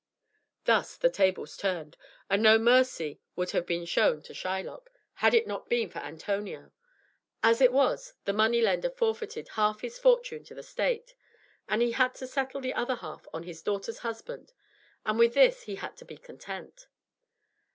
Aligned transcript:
Thus 0.65 0.97
were 0.97 1.09
the 1.09 1.13
tables 1.13 1.55
turned, 1.55 1.95
and 2.27 2.41
no 2.41 2.57
mercy 2.57 3.21
would 3.35 3.51
have 3.51 3.67
been 3.67 3.85
shown 3.85 4.23
to 4.23 4.33
Shylock, 4.33 4.89
had 5.13 5.35
it 5.35 5.45
not 5.45 5.69
been 5.69 5.91
for 5.91 5.99
Antonio. 5.99 6.71
As 7.43 7.61
it 7.61 7.71
was, 7.71 8.15
the 8.25 8.33
money 8.33 8.61
lender 8.61 8.89
forfeited 8.89 9.49
half 9.49 9.81
his 9.81 9.99
fortune 9.99 10.43
to 10.45 10.55
the 10.55 10.63
state, 10.63 11.13
and 11.69 11.83
he 11.83 11.91
had 11.91 12.15
to 12.15 12.25
settle 12.25 12.61
the 12.61 12.73
other 12.73 12.95
half 12.95 13.27
on 13.31 13.43
his 13.43 13.61
daughter's 13.61 13.99
husband, 13.99 14.53
and 15.05 15.19
with 15.19 15.35
this 15.35 15.61
he 15.65 15.75
had 15.75 15.95
to 15.97 16.05
be 16.05 16.17
content. 16.17 16.87